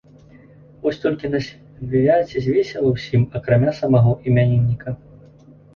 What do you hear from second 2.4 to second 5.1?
весела ўсім, акрамя самаго імянінніка.